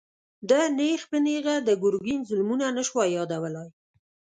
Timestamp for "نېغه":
1.25-1.55